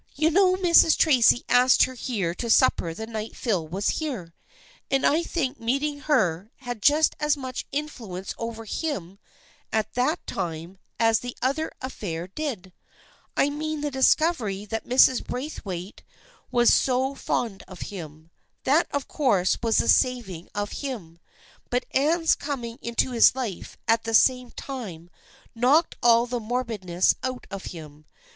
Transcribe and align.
You 0.15 0.31
know 0.31 0.55
Mrs. 0.55 0.97
Tracy 0.97 1.43
asked 1.47 1.83
her 1.83 1.93
here 1.93 2.33
to 2.33 2.49
supper 2.49 2.91
the 2.95 3.05
night 3.05 3.35
Phil 3.35 3.67
was 3.67 3.99
here, 3.99 4.33
and 4.89 5.05
I 5.05 5.21
think 5.21 5.59
meeting 5.59 5.99
her 5.99 6.49
had 6.55 6.81
just 6.81 7.15
as 7.19 7.37
much 7.37 7.67
influence 7.71 8.33
over 8.39 8.65
him 8.65 9.19
at 9.71 9.93
that 9.93 10.25
time 10.25 10.79
as 10.99 11.19
the 11.19 11.37
other 11.43 11.71
affair 11.83 12.27
did. 12.27 12.73
I 13.37 13.51
mean 13.51 13.81
the 13.81 13.91
discovery 13.91 14.65
that 14.65 14.87
Mrs. 14.87 15.23
Braithwaite 15.23 16.01
was 16.49 16.73
so 16.73 17.13
fond 17.13 17.61
of 17.67 17.81
him. 17.93 18.31
That 18.63 18.87
of 18.89 19.07
course 19.07 19.59
was 19.61 19.77
the 19.77 19.87
saving 19.87 20.49
of 20.55 20.71
him, 20.81 21.19
but 21.69 21.85
Anne's 21.91 22.33
coming 22.33 22.79
into 22.81 23.11
his 23.11 23.35
life 23.35 23.77
at 23.87 24.05
the 24.05 24.15
same 24.15 24.49
time 24.49 25.11
knocked 25.53 25.95
all 26.01 26.25
the 26.25 26.39
morbidness 26.39 27.13
out 27.21 27.45
of 27.51 27.65
him. 27.65 28.05